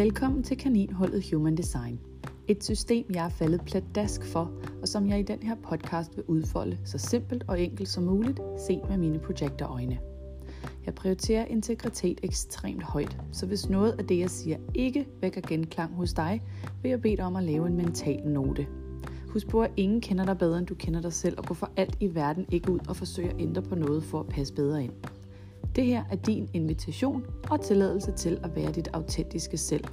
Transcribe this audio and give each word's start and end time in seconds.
Velkommen 0.00 0.42
til 0.42 0.56
Kaninholdet 0.56 1.30
Human 1.32 1.56
Design. 1.56 2.00
Et 2.48 2.64
system, 2.64 3.06
jeg 3.14 3.24
er 3.24 3.28
faldet 3.28 3.60
pladask 3.66 4.24
for, 4.24 4.52
og 4.82 4.88
som 4.88 5.08
jeg 5.08 5.20
i 5.20 5.22
den 5.22 5.42
her 5.42 5.54
podcast 5.54 6.16
vil 6.16 6.24
udfolde 6.28 6.78
så 6.84 6.98
simpelt 6.98 7.44
og 7.48 7.60
enkelt 7.60 7.88
som 7.88 8.04
muligt, 8.04 8.40
set 8.66 8.80
med 8.88 8.98
mine 8.98 9.18
projektorøjne. 9.18 9.98
Jeg 10.86 10.94
prioriterer 10.94 11.44
integritet 11.44 12.20
ekstremt 12.22 12.82
højt, 12.82 13.16
så 13.32 13.46
hvis 13.46 13.68
noget 13.68 13.92
af 13.98 14.06
det, 14.06 14.18
jeg 14.18 14.30
siger, 14.30 14.56
ikke 14.74 15.06
vækker 15.20 15.40
genklang 15.40 15.94
hos 15.94 16.12
dig, 16.12 16.42
vil 16.82 16.88
jeg 16.88 17.02
bede 17.02 17.16
dig 17.16 17.24
om 17.24 17.36
at 17.36 17.44
lave 17.44 17.66
en 17.66 17.76
mental 17.76 18.28
note. 18.28 18.66
Husk 19.28 19.48
på, 19.48 19.62
at 19.62 19.72
ingen 19.76 20.00
kender 20.00 20.24
dig 20.24 20.38
bedre, 20.38 20.58
end 20.58 20.66
du 20.66 20.74
kender 20.74 21.00
dig 21.00 21.12
selv, 21.12 21.38
og 21.38 21.44
gå 21.44 21.54
for 21.54 21.70
alt 21.76 21.96
i 22.00 22.14
verden 22.14 22.46
ikke 22.50 22.72
ud 22.72 22.80
og 22.88 22.96
forsøge 22.96 23.30
at 23.30 23.40
ændre 23.40 23.62
på 23.62 23.74
noget 23.74 24.02
for 24.02 24.20
at 24.20 24.26
passe 24.26 24.54
bedre 24.54 24.84
ind. 24.84 24.92
Det 25.76 25.84
her 25.84 26.04
er 26.10 26.16
din 26.16 26.50
invitation 26.54 27.26
og 27.50 27.60
tilladelse 27.60 28.12
til 28.12 28.40
at 28.44 28.56
være 28.56 28.72
dit 28.72 28.88
autentiske 28.92 29.58
selv, 29.58 29.84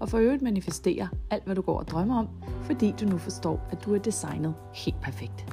og 0.00 0.08
for 0.08 0.18
øvrigt 0.18 0.42
manifestere 0.42 1.08
alt, 1.30 1.44
hvad 1.44 1.54
du 1.54 1.62
går 1.62 1.78
og 1.78 1.88
drømmer 1.88 2.18
om, 2.18 2.28
fordi 2.62 2.94
du 3.00 3.06
nu 3.06 3.18
forstår, 3.18 3.68
at 3.72 3.84
du 3.84 3.94
er 3.94 3.98
designet 3.98 4.54
helt 4.74 5.00
perfekt. 5.02 5.46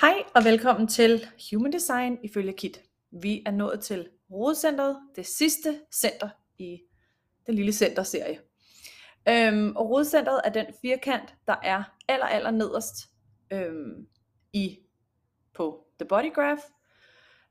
Hej 0.00 0.22
og 0.34 0.44
velkommen 0.44 0.88
til 0.88 1.26
Human 1.50 1.72
Design 1.72 2.18
ifølge 2.24 2.52
Kit. 2.52 2.80
Vi 3.22 3.42
er 3.46 3.50
nået 3.50 3.80
til 3.80 4.08
Rodecenteret, 4.30 4.96
det 5.16 5.26
sidste 5.26 5.80
center 5.94 6.28
i 6.58 6.78
den 7.46 7.54
lille 7.54 7.72
centerserie. 7.72 8.38
Øhm, 9.28 9.76
og 9.76 9.90
Rodcenteret 9.90 10.40
er 10.44 10.50
den 10.50 10.66
firkant, 10.82 11.34
der 11.46 11.56
er 11.62 11.82
aller, 12.08 12.26
aller 12.26 12.50
nederst 12.50 12.94
øhm, 13.52 14.06
i 14.52 14.78
på 15.54 15.84
The 15.98 16.08
Body 16.08 16.34
Graph. 16.34 16.62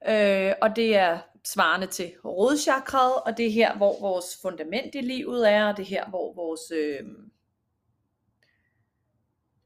Øh, 0.08 0.54
og 0.62 0.76
det 0.76 0.96
er 0.96 1.20
svarende 1.44 1.88
til 1.88 2.12
rodchakraet, 2.26 3.24
og 3.26 3.38
det 3.38 3.48
er 3.48 3.52
her, 3.52 3.78
hvor 3.78 4.00
vores 4.02 4.26
fundament 4.42 4.96
i 4.96 5.02
livet 5.02 5.52
er, 5.52 5.68
og 5.68 5.78
det 5.78 5.84
er 5.84 5.88
her, 5.88 6.10
hvor 6.10 6.34
vores, 6.34 6.72
øh, 6.72 7.04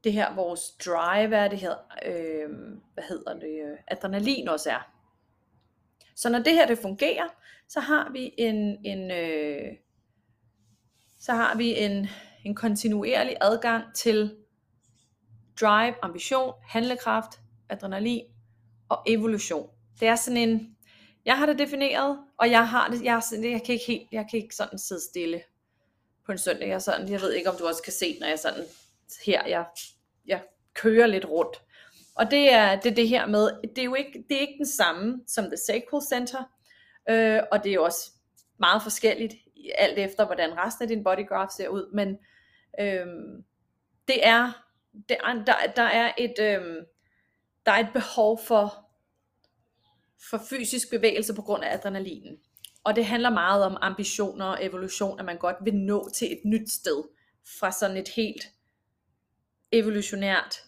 det 0.04 0.14
her, 0.14 0.36
vores 0.36 0.72
drive 0.86 1.36
er, 1.36 1.48
det 1.48 1.60
her, 1.60 1.76
øh, 2.06 2.50
hvad 2.94 3.04
hedder 3.10 3.34
det, 3.40 3.72
øh, 3.72 3.78
adrenalin 3.88 4.48
også 4.48 4.70
er. 4.70 4.92
Så 6.16 6.30
når 6.30 6.40
det 6.40 6.54
her 6.54 6.68
det 6.68 6.78
fungerer, 6.78 7.28
så 7.68 7.80
har 7.80 8.10
vi 8.12 8.34
en, 8.38 8.86
en 8.86 9.12
øh, 9.12 9.78
så 11.20 11.34
har 11.34 11.58
vi 11.58 11.80
en, 11.80 12.08
en 12.44 12.56
kontinuerlig 12.56 13.38
adgang 13.42 13.96
til 13.96 14.36
drive, 15.62 15.96
ambition, 16.02 16.54
handlekraft, 16.64 17.40
adrenalin 17.70 18.26
og 18.90 19.04
evolution. 19.08 19.70
Det 20.00 20.08
er 20.08 20.16
sådan 20.16 20.38
en, 20.38 20.76
jeg 21.26 21.38
har 21.38 21.46
det 21.46 21.60
defineret, 21.60 22.20
og 22.38 22.52
jeg 22.52 22.70
har 22.70 22.88
det, 22.88 23.04
jeg, 23.04 23.22
jeg 23.32 23.62
kan 23.66 23.74
ikke 23.74 23.86
helt, 23.88 24.08
jeg 24.12 24.26
kan 24.32 24.40
ikke 24.40 24.56
sådan 24.56 24.80
sidde 24.80 25.02
stille 25.02 25.42
på 26.26 26.32
en 26.32 26.38
søndag. 26.38 26.70
Jeg, 26.70 26.82
sådan, 26.82 27.10
jeg 27.10 27.22
ved 27.22 27.34
ikke, 27.34 27.50
om 27.50 27.56
du 27.56 27.68
også 27.68 27.84
kan 27.84 27.94
se, 27.94 28.18
når 28.20 28.28
jeg 28.28 28.40
sådan 28.40 28.64
her, 29.26 29.48
jeg, 29.48 29.66
jeg 30.26 30.42
kører 30.74 31.08
lidt 31.08 31.26
rundt. 31.26 31.62
Og 32.16 32.32
det 32.32 32.54
er 32.54 32.80
det, 32.80 32.92
er 32.92 32.96
det 32.96 33.10
her 33.10 33.26
med, 33.26 33.50
det 33.64 33.78
er 33.78 33.86
jo 33.86 33.96
ikke, 33.96 34.26
det 34.30 34.38
er 34.38 34.42
ikke 34.42 34.58
den 34.58 34.68
samme 34.68 35.22
som 35.28 35.46
The 35.46 35.58
Sacral 35.58 36.02
Center, 36.10 36.44
øh, 37.10 37.42
og 37.52 37.64
det 37.64 37.70
er 37.70 37.74
jo 37.74 37.84
også 37.84 38.12
meget 38.60 38.84
forskelligt, 38.84 39.34
alt 39.78 40.00
efter 40.00 40.26
hvordan 40.26 40.58
resten 40.58 40.84
af 40.84 40.88
din 40.88 41.04
body 41.04 41.28
graph 41.28 41.52
ser 41.58 41.68
ud, 41.68 41.94
men 41.94 42.18
øh, 42.80 43.08
det 44.08 44.28
er, 44.28 44.52
det 45.10 45.18
er 45.24 45.34
der, 45.34 45.74
der 45.76 45.84
er 45.84 46.12
et, 46.18 46.40
øh, 46.40 46.84
der 47.66 47.72
er 47.72 47.80
et 47.80 47.94
behov 47.94 48.40
for, 48.48 48.86
for 50.30 50.38
fysisk 50.50 50.90
bevægelse 50.90 51.34
på 51.34 51.42
grund 51.42 51.64
af 51.64 51.74
adrenalinen. 51.74 52.38
Og 52.84 52.96
det 52.96 53.06
handler 53.06 53.30
meget 53.30 53.64
om 53.64 53.78
ambitioner 53.82 54.46
og 54.46 54.66
evolution, 54.66 55.20
at 55.20 55.26
man 55.26 55.38
godt 55.38 55.56
vil 55.62 55.76
nå 55.76 56.10
til 56.10 56.32
et 56.32 56.42
nyt 56.46 56.70
sted, 56.70 57.04
fra 57.60 57.72
sådan 57.72 57.98
et 57.98 58.08
helt 58.08 58.48
evolutionært 59.72 60.64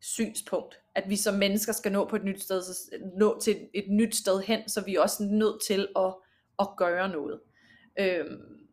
synspunkt. 0.00 0.80
At 0.94 1.04
vi 1.08 1.16
som 1.16 1.34
mennesker 1.34 1.72
skal 1.72 1.92
nå 1.92 2.04
på 2.08 2.16
et 2.16 2.24
nyt 2.24 2.42
sted, 2.42 2.62
så 2.62 2.90
nå 3.18 3.40
til 3.40 3.68
et 3.74 3.84
nyt 3.88 4.16
sted 4.16 4.40
hen, 4.42 4.68
så 4.68 4.80
vi 4.80 4.94
er 4.94 5.00
også 5.00 5.22
nødt 5.22 5.62
til 5.66 5.88
at, 5.96 6.14
at 6.58 6.68
gøre 6.76 7.08
noget. 7.08 7.40
Øhm, 7.98 8.68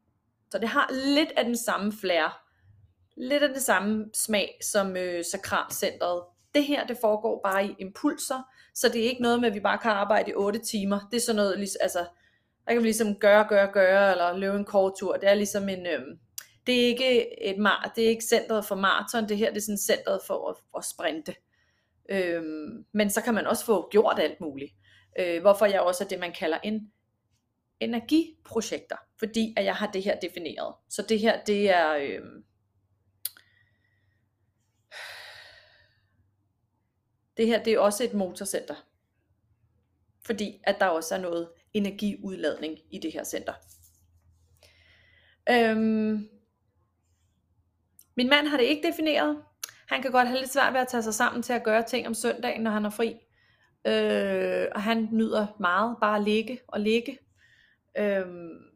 så 0.52 0.60
det 0.60 0.70
har 0.70 0.90
lidt 1.16 1.32
af 1.38 1.46
den 1.46 1.58
samme 1.58 1.94
flair, 2.02 2.44
lidt 3.18 3.44
af 3.44 3.50
den 3.50 3.62
samme 3.62 4.06
smag 4.14 4.60
som 4.62 4.98
øh, 4.98 5.26
sakralcentret 5.32 6.24
det 6.56 6.66
her, 6.66 6.88
det 6.88 6.98
foregår 7.02 7.42
bare 7.44 7.66
i 7.66 7.76
impulser, 7.80 8.42
så 8.74 8.90
det 8.90 9.02
er 9.02 9.10
ikke 9.10 9.22
noget 9.22 9.40
med, 9.40 9.50
at 9.50 9.56
vi 9.56 9.60
bare 9.60 9.78
kan 9.78 9.92
arbejde 9.92 10.32
i 10.32 10.34
8 10.36 10.60
timer. 10.60 11.00
Det 11.12 11.18
er 11.18 11.22
sådan 11.22 11.36
noget, 11.36 11.78
altså, 11.82 12.00
der 12.66 12.74
kan 12.74 12.78
vi 12.78 12.88
ligesom 12.88 13.16
gøre, 13.16 13.46
gøre, 13.50 13.72
gøre, 13.72 14.12
eller 14.12 14.38
løbe 14.38 14.58
en 14.58 14.66
kort 14.66 14.94
tur. 15.00 15.14
Det 15.14 15.30
er 15.30 15.34
ligesom 15.34 15.70
en, 15.70 15.88
øhm, 15.88 16.20
det 16.68 16.82
er 16.82 16.86
ikke 16.86 17.44
et 17.44 17.58
mar, 17.58 17.92
det 17.96 18.04
er 18.04 18.10
ikke 18.10 18.24
centret 18.24 18.66
for 18.66 18.76
maraton, 18.76 19.30
det 19.30 19.38
her 19.38 19.50
det 19.50 19.58
er 19.58 19.62
sådan 19.62 19.78
centret 19.78 20.20
for 20.28 20.50
at, 20.50 20.56
at 20.78 20.86
sprinte. 20.86 21.36
Øhm, 22.10 22.86
men 22.92 23.10
så 23.10 23.22
kan 23.22 23.34
man 23.34 23.48
også 23.48 23.66
få 23.66 23.90
gjort 23.92 24.20
alt 24.20 24.42
muligt. 24.42 24.74
Øh, 25.20 25.42
hvorfor 25.42 25.66
jeg 25.66 25.82
også 25.82 26.04
er 26.04 26.08
det, 26.08 26.20
man 26.20 26.32
kalder 26.32 26.58
en 26.64 26.92
energiprojekter, 27.80 28.96
fordi 29.20 29.54
at 29.58 29.66
jeg 29.66 29.76
har 29.76 29.88
det 29.88 30.04
her 30.04 30.20
defineret. 30.20 30.76
Så 30.90 31.06
det 31.10 31.20
her, 31.20 31.44
det 31.44 31.70
er, 31.70 31.96
øhm, 31.96 32.44
Det 37.38 37.48
her 37.48 37.64
det 37.64 37.74
er 37.74 37.80
også 37.80 38.04
et 38.04 38.14
motorcenter. 38.14 38.76
Fordi 40.26 40.62
at 40.64 40.80
der 40.80 40.86
også 40.86 41.16
er 41.16 41.20
noget 41.20 41.50
energiudladning 41.74 42.80
i 42.92 43.00
det 43.00 43.14
her 43.14 43.24
center. 43.24 43.54
Øhm, 45.50 46.30
min 48.16 48.30
mand 48.30 48.48
har 48.48 48.58
det 48.58 48.64
ikke 48.64 48.88
defineret. 48.88 49.44
Han 49.88 50.02
kan 50.02 50.12
godt 50.12 50.28
have 50.28 50.40
lidt 50.40 50.54
svært 50.54 50.74
ved 50.74 50.80
at 50.80 50.88
tage 50.88 51.04
sig 51.04 51.14
sammen 51.14 51.44
til 51.44 51.54
at 51.54 51.64
gøre 51.64 51.84
ting 51.84 52.08
om 52.08 52.14
søndagen, 52.14 52.62
når 52.62 52.72
han 52.72 52.86
er 52.86 52.90
fri. 52.90 53.16
Øh, 53.88 54.68
og 54.76 54.82
han 54.82 55.10
nyder 55.12 55.48
meget 55.60 55.98
bare 56.02 56.18
at 56.18 56.24
ligge 56.24 56.60
og 56.68 56.80
ligge. 56.80 57.18
Øhm, 57.98 58.73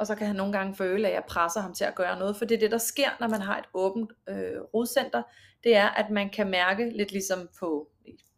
og 0.00 0.06
så 0.06 0.14
kan 0.14 0.26
han 0.26 0.36
nogle 0.36 0.52
gange 0.52 0.74
føle, 0.74 1.08
at 1.08 1.14
jeg 1.14 1.24
presser 1.28 1.60
ham 1.60 1.74
til 1.74 1.84
at 1.84 1.94
gøre 1.94 2.18
noget, 2.18 2.36
for 2.36 2.44
det 2.44 2.54
er 2.54 2.58
det, 2.58 2.70
der 2.70 2.78
sker, 2.78 3.08
når 3.20 3.28
man 3.28 3.40
har 3.40 3.58
et 3.58 3.64
åbent 3.74 4.12
øh, 4.28 4.60
rodcenter, 4.74 5.22
det 5.64 5.76
er, 5.76 5.88
at 5.88 6.10
man 6.10 6.30
kan 6.30 6.50
mærke, 6.50 6.90
lidt 6.96 7.12
ligesom 7.12 7.48
på, 7.60 7.88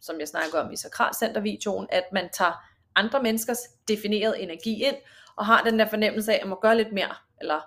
som 0.01 0.21
jeg 0.21 0.29
snakker 0.29 0.61
om 0.61 0.73
i 0.73 0.77
sakralcentervideoen, 0.77 1.87
at 1.93 2.05
man 2.13 2.29
tager 2.33 2.65
andre 2.97 3.23
menneskers 3.23 3.59
definerede 3.89 4.41
energi 4.41 4.83
ind, 4.83 4.97
og 5.37 5.47
har 5.47 5.63
den 5.65 5.79
der 5.79 5.89
fornemmelse 5.89 6.33
af, 6.33 6.37
at 6.37 6.41
jeg 6.41 6.49
må 6.49 6.59
gøre 6.63 6.77
lidt 6.77 6.93
mere, 6.93 7.15
eller 7.41 7.61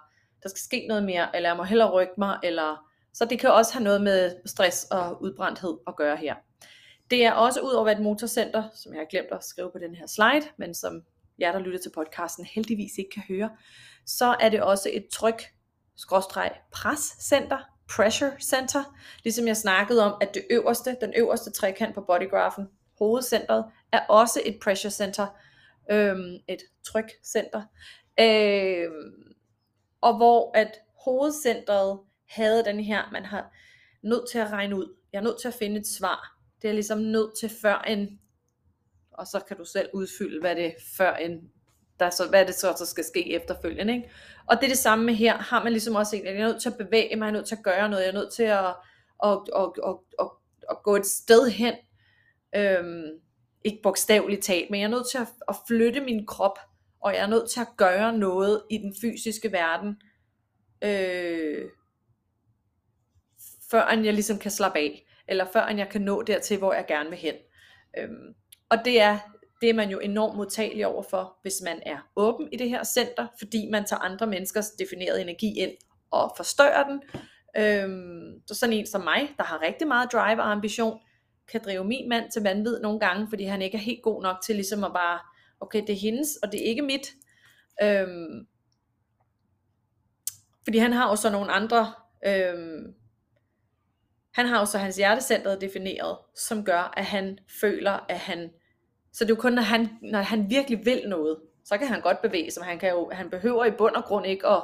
der 0.43 0.49
skal 0.49 0.61
ske 0.61 0.85
noget 0.87 1.03
mere, 1.03 1.35
eller 1.35 1.49
jeg 1.49 1.57
må 1.57 1.63
hellere 1.63 1.91
rykke 1.91 2.13
mig, 2.17 2.39
eller 2.43 2.87
så 3.13 3.25
det 3.25 3.39
kan 3.39 3.51
også 3.51 3.73
have 3.73 3.83
noget 3.83 4.01
med 4.01 4.35
stress 4.45 4.87
og 4.91 5.21
udbrændthed 5.21 5.77
at 5.87 5.95
gøre 5.95 6.17
her. 6.17 6.35
Det 7.11 7.25
er 7.25 7.31
også 7.31 7.61
ud 7.61 7.73
over 7.73 7.89
et 7.89 7.99
motorcenter, 7.99 8.63
som 8.73 8.93
jeg 8.93 8.99
har 8.99 9.05
glemt 9.05 9.31
at 9.31 9.43
skrive 9.43 9.71
på 9.71 9.79
den 9.79 9.95
her 9.95 10.07
slide, 10.07 10.51
men 10.57 10.73
som 10.73 11.03
jer, 11.39 11.51
der 11.51 11.59
lytter 11.59 11.79
til 11.79 11.91
podcasten, 11.95 12.45
heldigvis 12.45 12.97
ikke 12.97 13.09
kan 13.09 13.23
høre, 13.27 13.49
så 14.05 14.35
er 14.39 14.49
det 14.49 14.61
også 14.61 14.89
et 14.93 15.07
tryk, 15.13 15.43
skråstreg, 15.95 16.51
prescenter, 16.71 17.59
pressure 17.89 18.31
center, 18.41 18.97
ligesom 19.23 19.47
jeg 19.47 19.57
snakkede 19.57 20.03
om, 20.05 20.17
at 20.21 20.33
det 20.33 20.45
øverste, 20.49 20.97
den 21.01 21.13
øverste 21.17 21.51
trekant 21.51 21.95
på 21.95 22.01
bodygraphen, 22.01 22.67
hovedcentret, 22.99 23.65
er 23.91 23.99
også 23.99 24.41
et 24.45 24.59
pressure 24.63 24.91
center, 24.91 25.27
øhm, 25.91 26.37
et 26.47 26.61
trykcenter, 26.83 27.61
øhm, 28.19 29.35
og 30.01 30.17
hvor 30.17 30.51
at 30.57 30.71
hovedcentret 31.05 31.99
havde 32.29 32.65
den 32.65 32.79
her, 32.79 33.09
man 33.11 33.25
har 33.25 33.51
nødt 34.03 34.29
til 34.31 34.37
at 34.37 34.51
regne 34.51 34.75
ud, 34.75 34.95
jeg 35.13 35.19
er 35.19 35.23
nødt 35.23 35.41
til 35.41 35.47
at 35.47 35.53
finde 35.53 35.79
et 35.79 35.87
svar, 35.87 36.37
det 36.61 36.69
er 36.69 36.73
ligesom 36.73 36.99
nødt 36.99 37.37
til 37.39 37.49
før 37.61 37.81
en 37.87 38.19
og 39.17 39.27
så 39.27 39.39
kan 39.47 39.57
du 39.57 39.65
selv 39.65 39.89
udfylde, 39.93 40.39
hvad 40.39 40.55
det 40.55 40.75
før 40.97 41.15
end 41.15 41.41
der 41.99 42.09
så, 42.09 42.29
hvad 42.29 42.45
det 42.45 42.55
så, 42.55 42.73
så 42.77 42.85
skal 42.85 43.03
ske 43.03 43.33
efterfølgende. 43.33 43.93
Ikke? 43.93 44.09
Og 44.45 44.55
det 44.55 44.63
er 44.63 44.67
det 44.67 44.77
samme 44.77 45.05
med 45.05 45.13
her, 45.13 45.37
har 45.37 45.63
man 45.63 45.71
ligesom 45.71 45.95
også 45.95 46.15
en, 46.15 46.25
jeg 46.25 46.35
er 46.35 46.47
nødt 46.47 46.61
til 46.61 46.69
at 46.69 46.77
bevæge 46.77 47.15
mig, 47.15 47.25
jeg 47.25 47.29
er 47.29 47.33
nødt 47.33 47.47
til 47.47 47.55
at 47.55 47.63
gøre 47.63 47.89
noget, 47.89 48.03
jeg 48.03 48.09
er 48.09 48.13
nødt 48.13 48.33
til 48.33 48.43
at, 48.43 48.75
at, 49.23 49.39
at, 49.55 49.71
at, 49.87 49.95
at, 50.19 50.29
at 50.69 50.77
gå 50.83 50.95
et 50.95 51.05
sted 51.05 51.49
hen, 51.49 51.73
øhm, 52.55 53.19
ikke 53.63 53.79
bogstaveligt 53.83 54.43
talt, 54.43 54.69
men 54.69 54.79
jeg 54.79 54.85
er 54.85 54.91
nødt 54.91 55.09
til 55.11 55.17
at, 55.17 55.27
at 55.47 55.55
flytte 55.67 56.01
min 56.01 56.25
krop, 56.25 56.59
og 56.99 57.13
jeg 57.13 57.21
er 57.21 57.27
nødt 57.27 57.49
til 57.49 57.59
at 57.59 57.67
gøre 57.77 58.17
noget 58.17 58.63
i 58.71 58.77
den 58.77 58.95
fysiske 59.01 59.51
verden, 59.51 60.01
øh, 60.81 61.69
før 63.71 63.89
jeg 63.89 64.13
ligesom 64.13 64.39
kan 64.39 64.51
slappe 64.51 64.79
af, 64.79 65.05
eller 65.27 65.45
før 65.53 65.67
jeg 65.67 65.89
kan 65.89 66.01
nå 66.01 66.21
dertil, 66.21 66.57
hvor 66.57 66.73
jeg 66.73 66.85
gerne 66.87 67.09
vil 67.09 67.19
hen. 67.19 67.35
Øhm, 67.97 68.33
og 68.69 68.77
det 68.85 69.01
er, 69.01 69.19
det 69.61 69.69
er 69.69 69.73
man 69.73 69.89
jo 69.89 69.99
enormt 69.99 70.37
modtagelig 70.37 70.87
over 70.87 71.03
for, 71.09 71.37
hvis 71.41 71.53
man 71.63 71.81
er 71.85 71.97
åben 72.15 72.49
i 72.51 72.57
det 72.57 72.69
her 72.69 72.83
center, 72.83 73.27
fordi 73.39 73.69
man 73.71 73.85
tager 73.85 73.99
andre 73.99 74.27
menneskers 74.27 74.69
definerede 74.69 75.21
energi 75.21 75.59
ind 75.59 75.71
og 76.11 76.33
forstørrer 76.37 76.83
den. 76.87 77.01
Øhm, 77.57 78.41
så 78.47 78.55
sådan 78.55 78.73
en 78.73 78.87
som 78.87 79.01
mig, 79.01 79.29
der 79.37 79.43
har 79.43 79.61
rigtig 79.61 79.87
meget 79.87 80.11
drive 80.11 80.41
og 80.41 80.51
ambition, 80.51 80.99
kan 81.51 81.61
drive 81.63 81.85
min 81.85 82.09
mand 82.09 82.31
til 82.31 82.41
vanvid 82.41 82.79
nogle 82.79 82.99
gange, 82.99 83.27
fordi 83.29 83.43
han 83.43 83.61
ikke 83.61 83.77
er 83.77 83.81
helt 83.81 84.03
god 84.03 84.23
nok 84.23 84.37
til 84.45 84.55
ligesom 84.55 84.83
at 84.83 84.93
bare 84.93 85.19
okay, 85.59 85.81
det 85.81 85.89
er 85.89 85.99
hendes, 85.99 86.35
og 86.43 86.51
det 86.51 86.61
er 86.61 86.65
ikke 86.65 86.81
mit. 86.81 87.07
Øhm, 87.83 88.47
fordi 90.63 90.77
han 90.77 90.93
har 90.93 91.09
jo 91.09 91.15
så 91.15 91.29
nogle 91.29 91.51
andre, 91.51 91.93
øhm, 92.27 92.95
han 94.35 94.45
har 94.45 94.59
jo 94.59 94.65
så 94.65 94.77
hans 94.77 94.95
hjertecenter 94.95 95.59
defineret, 95.59 96.17
som 96.35 96.65
gør, 96.65 96.93
at 96.97 97.05
han 97.05 97.39
føler, 97.61 98.05
at 98.09 98.19
han, 98.19 98.51
så 99.13 99.23
det 99.23 99.31
er 99.31 99.35
jo 99.35 99.41
kun, 99.41 99.53
når 99.53 99.61
han, 99.61 99.89
når 100.01 100.19
han 100.19 100.49
virkelig 100.49 100.85
vil 100.85 101.09
noget, 101.09 101.37
så 101.65 101.77
kan 101.77 101.87
han 101.87 102.01
godt 102.01 102.21
bevæge 102.21 102.51
sig, 102.51 102.63
han, 102.63 102.79
kan 102.79 102.89
jo, 102.89 103.09
han 103.13 103.29
behøver 103.29 103.65
i 103.65 103.71
bund 103.71 103.95
og 103.95 104.03
grund 104.03 104.25
ikke 104.25 104.47
at, 104.47 104.63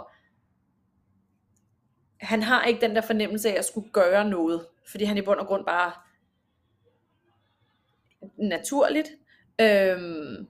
han 2.21 2.43
har 2.43 2.63
ikke 2.63 2.81
den 2.81 2.95
der 2.95 3.01
fornemmelse 3.01 3.49
af 3.49 3.57
at 3.57 3.65
skulle 3.65 3.91
gøre 3.91 4.29
noget, 4.29 4.65
fordi 4.91 5.03
han 5.03 5.17
i 5.17 5.21
bund 5.21 5.39
og 5.39 5.47
grund 5.47 5.65
bare 5.65 5.91
naturligt, 8.37 9.07
øhm, 9.61 10.47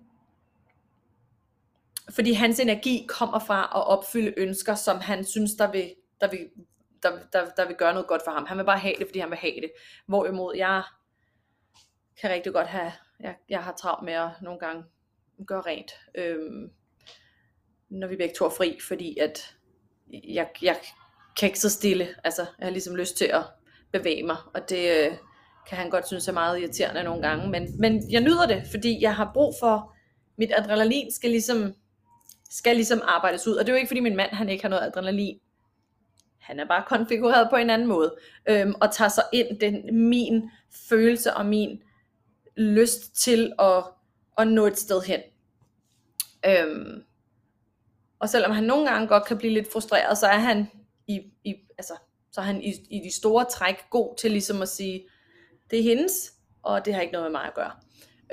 fordi 2.10 2.34
hans 2.34 2.60
energi 2.60 3.06
kommer 3.10 3.40
fra 3.40 3.62
at 3.62 3.88
opfylde 3.88 4.34
ønsker, 4.38 4.76
som 4.76 5.00
han 5.00 5.26
synes, 5.26 5.52
der 5.54 5.72
vil, 5.72 5.96
der 6.22 6.30
vil, 6.30 6.50
der, 7.04 7.20
der, 7.34 7.50
der 7.58 7.68
vil 7.68 7.76
gøre 7.76 7.94
noget 7.94 8.08
godt 8.08 8.22
for 8.26 8.32
ham. 8.32 8.46
Han 8.46 8.58
vil 8.58 8.64
bare 8.64 8.80
have 8.80 8.96
det, 9.00 9.08
fordi 9.08 9.20
han 9.20 9.30
vil 9.30 9.38
have 9.38 9.62
det. 9.62 9.72
Hvorimod 10.06 10.56
jeg 10.56 10.84
kan 12.22 12.30
rigtig 12.30 12.54
godt 12.54 12.68
have, 12.68 12.92
jeg, 13.20 13.36
jeg 13.50 13.64
har 13.64 13.74
travlt 13.74 14.06
med 14.06 14.14
at 14.14 14.30
nogle 14.42 14.60
gange 14.60 14.84
gøre 15.48 15.62
rent, 15.62 15.92
øhm, 16.16 16.72
når 17.90 18.08
vi 18.08 18.16
begge 18.16 18.36
to 18.36 18.46
er 18.46 18.50
fri, 18.50 18.80
fordi 18.88 19.18
at 19.18 19.56
jeg, 20.24 20.50
jeg 20.62 20.80
kan 21.40 21.48
ikke 21.48 21.60
så 21.60 21.70
stille. 21.70 22.08
Altså, 22.24 22.46
jeg 22.60 22.66
har 22.66 22.72
ligesom 22.72 22.96
lyst 22.96 23.18
til 23.18 23.26
at 23.26 23.44
bevæge 23.92 24.24
mig, 24.24 24.38
og 24.54 24.70
det 24.70 25.06
øh, 25.06 25.18
kan 25.68 25.78
han 25.78 25.90
godt 25.90 26.08
synes 26.08 26.28
er 26.28 26.34
meget 26.34 26.60
irriterende 26.60 27.04
nogle 27.04 27.28
gange, 27.28 27.50
men, 27.50 27.80
men 27.80 28.12
jeg 28.12 28.22
nyder 28.22 28.48
det, 28.48 28.64
fordi 28.72 29.02
jeg 29.02 29.16
har 29.16 29.32
brug 29.34 29.54
for, 29.60 29.96
mit 30.38 30.52
adrenalin 30.58 31.12
skal 31.12 31.30
ligesom 31.30 31.74
skal 32.50 32.76
ligesom 32.76 33.02
arbejdes 33.04 33.48
ud. 33.48 33.56
Og 33.56 33.66
det 33.66 33.72
er 33.72 33.74
jo 33.74 33.78
ikke 33.78 33.88
fordi 33.88 34.00
min 34.00 34.16
mand 34.16 34.32
han 34.32 34.50
ikke 34.50 34.64
har 34.64 34.70
noget 34.70 34.84
adrenalin. 34.84 35.40
Han 36.42 36.60
er 36.60 36.66
bare 36.66 36.84
konfigureret 36.88 37.50
på 37.50 37.56
en 37.56 37.70
anden 37.70 37.88
måde. 37.88 38.16
Øhm, 38.50 38.74
og 38.82 38.92
tager 38.92 39.10
sig 39.10 39.24
ind 39.34 39.60
den, 39.60 40.10
min 40.10 40.50
følelse 40.90 41.34
og 41.34 41.46
min 41.46 41.82
lyst 42.58 43.16
til 43.16 43.54
at, 43.60 43.84
at 44.38 44.48
nå 44.48 44.66
et 44.66 44.78
sted 44.78 45.02
hen. 45.02 45.20
Øhm, 46.46 47.04
og 48.20 48.30
selvom 48.30 48.52
han 48.52 48.64
nogle 48.64 48.90
gange 48.90 49.08
godt 49.08 49.26
kan 49.26 49.38
blive 49.38 49.54
lidt 49.54 49.72
frustreret, 49.72 50.18
så 50.18 50.28
er 50.28 50.40
han 50.40 50.68
i, 51.08 51.22
i, 51.44 51.56
altså, 51.78 51.94
så 52.32 52.42
er 52.42 52.46
han 52.46 52.62
i, 52.64 52.74
i 52.90 53.00
de 53.00 53.16
store 53.16 53.46
træk 53.46 53.90
god 53.90 54.16
til 54.20 54.32
ligesom 54.32 54.62
at 54.62 54.70
sige, 54.70 55.08
det 55.72 55.80
er 55.80 55.84
hendes, 55.84 56.34
og 56.64 56.86
det 56.86 56.94
har 56.94 57.02
ikke 57.02 57.14
noget 57.14 57.32
med 57.32 57.40
mig 57.40 57.48
at 57.48 57.54
gøre. 57.54 57.72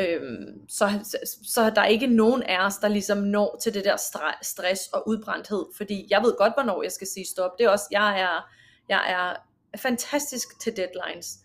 Øhm, 0.00 0.68
så, 0.68 1.00
så, 1.04 1.38
så 1.44 1.70
der 1.70 1.80
er 1.80 1.86
ikke 1.86 2.06
nogen 2.06 2.42
af 2.42 2.66
os, 2.66 2.76
der 2.76 2.88
ligesom 2.88 3.18
når 3.18 3.58
til 3.62 3.74
det 3.74 3.84
der 3.84 3.96
stress 4.42 4.88
og 4.92 5.08
udbrændthed, 5.08 5.66
fordi 5.76 6.06
jeg 6.10 6.22
ved 6.22 6.34
godt, 6.38 6.52
hvornår 6.56 6.82
jeg 6.82 6.92
skal 6.92 7.06
sige 7.06 7.26
stop. 7.26 7.50
Det 7.58 7.64
er 7.64 7.70
også, 7.70 7.86
jeg 7.90 8.20
er, 8.20 8.50
jeg 8.88 9.12
er 9.12 9.36
fantastisk 9.78 10.60
til 10.60 10.76
deadlines. 10.76 11.38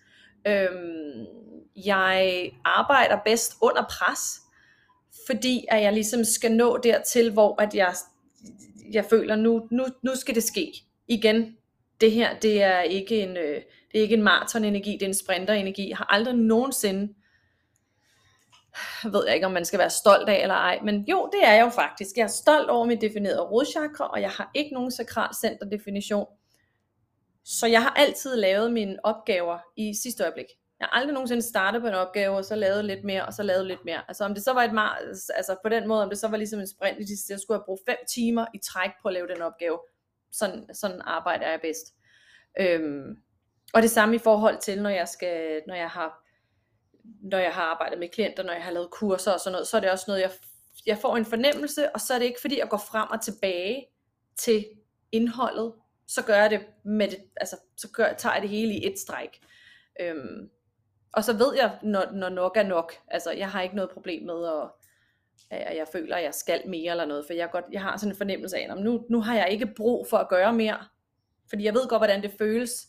Øhm, 0.48 1.26
jeg 1.86 2.52
arbejder 2.66 3.18
bedst 3.26 3.54
under 3.62 3.84
pres, 3.84 4.40
fordi 5.28 5.66
at 5.70 5.82
jeg 5.82 5.94
ligesom 5.94 6.24
skal 6.24 6.52
nå 6.52 6.78
dertil, 6.78 7.32
hvor 7.32 7.62
at 7.62 7.76
jeg, 7.76 7.94
jeg 8.92 9.06
føler, 9.06 9.36
nu, 9.36 9.68
nu, 9.72 9.86
nu 10.02 10.16
skal 10.16 10.36
det 10.36 10.44
ske. 10.44 10.74
Igen, 11.08 11.56
det 12.02 12.12
her, 12.12 12.40
det 12.40 12.64
er 12.64 12.82
ikke 12.82 13.22
en, 13.22 13.38
øh, 13.38 13.62
det 13.92 13.98
er 13.98 14.02
ikke 14.02 14.16
en 14.16 14.24
maraton-energi, 14.24 14.92
det 14.92 15.02
er 15.02 15.08
en 15.08 15.14
sprinter-energi. 15.14 15.90
Jeg 15.90 15.98
har 15.98 16.08
aldrig 16.14 16.36
nogensinde 16.36 17.14
ved 19.14 19.26
jeg 19.26 19.36
ikke, 19.36 19.48
om 19.48 19.54
man 19.54 19.66
skal 19.66 19.80
være 19.80 19.90
stolt 19.90 20.30
af 20.30 20.42
eller 20.42 20.56
ej, 20.56 20.80
men 20.84 21.02
jo, 21.02 21.30
det 21.34 21.44
er 21.44 21.54
jeg 21.54 21.66
jo 21.66 21.70
faktisk. 21.70 22.18
Jeg 22.18 22.24
er 22.24 22.28
stolt 22.28 22.70
over 22.70 22.86
mit 22.86 23.02
definerede 23.02 23.42
rodchakra, 23.42 24.08
og 24.08 24.22
jeg 24.22 24.30
har 24.30 24.52
ikke 24.54 24.74
nogen 24.74 24.92
sakral 24.92 25.34
center 25.42 25.70
definition. 25.70 26.28
Så 27.46 27.68
jeg 27.68 27.82
har 27.82 27.90
altid 27.90 28.36
lavet 28.36 28.74
mine 28.74 28.98
opgaver 29.04 29.60
i 29.78 29.94
sidste 30.04 30.24
øjeblik. 30.24 30.46
Jeg 30.80 30.88
har 30.92 31.00
aldrig 31.00 31.14
nogensinde 31.14 31.42
startet 31.42 31.82
på 31.82 31.88
en 31.88 31.94
opgave, 31.94 32.38
og 32.38 32.46
så 32.46 32.56
lavet 32.56 32.86
lidt 32.86 33.04
mere, 33.04 33.26
og 33.26 33.34
så 33.34 33.44
lavet 33.44 33.66
lidt 33.66 33.86
mere. 33.86 34.02
Altså 34.08 34.26
om 34.26 34.34
det 34.34 34.44
så 34.44 34.54
var 34.54 34.64
et 34.64 34.72
mar- 34.72 35.34
altså 35.36 35.56
på 35.64 35.70
den 35.70 35.88
måde, 35.88 36.04
om 36.04 36.10
det 36.10 36.18
så 36.18 36.28
var 36.28 36.38
ligesom 36.38 36.60
en 36.60 36.68
sprint, 36.68 36.98
hvis 36.98 37.30
jeg 37.30 37.40
skulle 37.40 37.58
have 37.58 37.66
brugt 37.66 37.82
fem 37.90 37.98
timer 38.10 38.46
i 38.54 38.58
træk 38.58 38.90
på 39.02 39.08
at 39.08 39.14
lave 39.14 39.28
den 39.28 39.42
opgave. 39.42 39.80
Sådan, 40.32 40.76
sådan 40.76 41.02
arbejder 41.02 41.50
jeg 41.50 41.60
bedst. 41.62 41.94
Øhm, 42.60 43.18
og 43.74 43.82
det 43.82 43.92
samme 43.92 44.16
i 44.16 44.20
forhold 44.20 44.58
til, 44.62 44.82
når 44.82 44.90
jeg, 44.90 45.08
skal, 45.08 45.62
når 45.68 45.76
jeg 45.76 45.90
har 45.90 46.23
når 47.04 47.38
jeg 47.38 47.54
har 47.54 47.62
arbejdet 47.64 48.00
med 48.00 48.10
klienter, 48.10 48.44
når 48.44 48.54
jeg 48.54 48.64
har 48.64 48.72
lavet 48.72 48.92
kurser 48.92 49.32
og 49.32 49.40
sådan 49.40 49.52
noget, 49.52 49.68
så 49.68 49.78
er 49.78 49.82
det 49.82 49.92
også 49.92 50.06
noget, 50.08 50.22
jeg, 50.22 50.32
jeg 50.86 50.98
får 50.98 51.18
en 51.18 51.26
fornemmelse, 51.26 51.96
og 51.96 52.02
så 52.02 52.14
er 52.14 52.20
det 52.20 52.26
ikke 52.26 52.42
fordi, 52.42 52.60
jeg 52.60 52.70
går 52.70 52.84
frem 52.92 53.10
og 53.12 53.22
tilbage 53.22 53.86
til 54.38 54.66
indholdet, 55.12 55.74
så 56.08 56.24
gør 56.24 56.36
jeg 56.36 56.50
det 56.50 56.66
med 56.86 57.08
det, 57.08 57.18
altså, 57.38 57.58
så 57.78 57.90
gør, 57.92 58.14
tager 58.14 58.34
jeg 58.34 58.42
det 58.42 58.50
hele 58.50 58.74
i 58.74 58.88
et 58.88 59.00
stræk. 59.00 59.40
Øhm, 60.00 60.50
og 61.14 61.24
så 61.24 61.34
ved 61.34 61.56
jeg, 61.56 61.80
når, 61.84 62.12
når 62.12 62.30
nok 62.30 62.58
er 62.58 62.64
nok, 62.64 62.94
altså 63.08 63.32
jeg 63.32 63.52
har 63.52 63.62
ikke 63.62 63.76
noget 63.76 63.92
problem 63.92 64.26
med 64.26 64.48
at, 64.48 64.70
at 65.50 65.78
jeg 65.78 65.88
føler, 65.88 66.16
at 66.16 66.24
jeg 66.24 66.34
skal 66.34 66.62
mere 66.68 66.92
eller 66.92 67.06
noget, 67.06 67.26
for 67.26 67.34
jeg, 67.34 67.52
godt, 67.52 67.66
jeg 67.72 67.82
har 67.82 67.98
sådan 67.98 68.12
en 68.12 68.18
fornemmelse 68.18 68.58
af, 68.58 68.68
at 68.72 68.78
nu, 68.78 69.06
nu 69.10 69.22
har 69.22 69.36
jeg 69.36 69.50
ikke 69.52 69.74
brug 69.76 70.08
for 70.08 70.18
at 70.18 70.30
gøre 70.30 70.54
mere, 70.54 70.86
fordi 71.50 71.64
jeg 71.64 71.74
ved 71.74 71.88
godt, 71.88 72.00
hvordan 72.00 72.24
det 72.24 72.32
føles, 72.38 72.88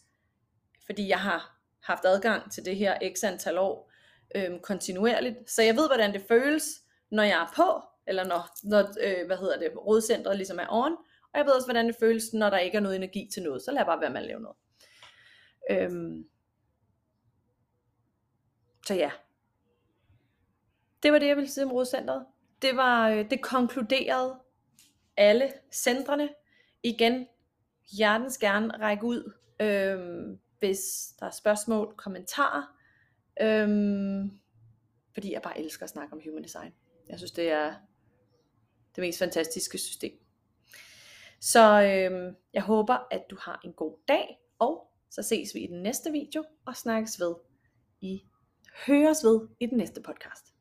fordi 0.86 1.08
jeg 1.08 1.20
har 1.20 1.58
haft 1.82 2.04
adgang 2.04 2.52
til 2.52 2.64
det 2.64 2.76
her 2.76 2.98
x 3.14 3.24
antal 3.24 3.58
år, 3.58 3.90
øhm, 4.34 4.60
kontinuerligt. 4.60 5.50
Så 5.50 5.62
jeg 5.62 5.76
ved, 5.76 5.88
hvordan 5.88 6.12
det 6.12 6.22
føles, 6.28 6.64
når 7.10 7.22
jeg 7.22 7.42
er 7.42 7.52
på, 7.56 7.82
eller 8.06 8.24
når, 8.24 8.68
når 8.68 8.80
øh, 8.80 9.26
hvad 9.26 9.36
hedder 9.36 9.58
det, 9.58 9.70
rådcentret 9.86 10.36
ligesom 10.36 10.58
er 10.58 10.66
on, 10.70 10.92
og 11.32 11.38
jeg 11.38 11.46
ved 11.46 11.52
også, 11.52 11.66
hvordan 11.66 11.86
det 11.86 11.96
føles, 12.00 12.32
når 12.32 12.50
der 12.50 12.58
ikke 12.58 12.76
er 12.76 12.80
noget 12.80 12.96
energi 12.96 13.28
til 13.34 13.42
noget. 13.42 13.62
Så 13.62 13.72
lad 13.72 13.84
bare 13.84 14.00
være 14.00 14.10
med 14.10 14.20
at 14.20 14.26
lave 14.26 14.40
noget. 14.40 14.56
Øhm. 15.70 16.24
Så 18.86 18.94
ja. 18.94 19.10
Det 21.02 21.12
var 21.12 21.18
det, 21.18 21.26
jeg 21.26 21.36
ville 21.36 21.50
sige 21.50 21.64
om 21.64 21.72
rådcentret. 21.72 22.26
Det 22.62 22.76
var, 22.76 23.08
øh, 23.08 23.30
det 23.30 23.42
konkluderede 23.42 24.38
alle 25.16 25.52
centrene. 25.72 26.28
Igen, 26.82 27.26
hjertens 27.96 28.38
gerne 28.38 28.80
række 28.80 29.04
ud, 29.04 29.32
øhm, 29.60 30.38
hvis 30.58 30.80
der 31.20 31.26
er 31.26 31.30
spørgsmål, 31.30 31.94
kommentarer. 31.96 32.76
Øhm, 33.40 34.40
fordi 35.12 35.32
jeg 35.32 35.42
bare 35.42 35.58
elsker 35.58 35.84
at 35.84 35.90
snakke 35.90 36.12
om 36.12 36.20
human 36.24 36.42
design. 36.42 36.72
Jeg 37.08 37.18
synes, 37.18 37.32
det 37.32 37.50
er 37.50 37.74
det 38.96 39.02
mest 39.02 39.18
fantastiske 39.18 39.78
system. 39.78 40.12
Så 41.40 41.82
øhm, 41.82 42.36
jeg 42.52 42.62
håber, 42.62 43.06
at 43.10 43.22
du 43.30 43.36
har 43.40 43.60
en 43.64 43.72
god 43.72 43.96
dag, 44.08 44.38
og 44.58 44.90
så 45.10 45.22
ses 45.22 45.54
vi 45.54 45.60
i 45.60 45.66
den 45.66 45.82
næste 45.82 46.12
video, 46.12 46.44
og 46.64 46.76
snakkes 46.76 47.20
ved 47.20 47.34
i 48.00 48.24
høres 48.86 49.24
ved 49.24 49.48
i 49.60 49.66
den 49.66 49.78
næste 49.78 50.02
podcast. 50.02 50.53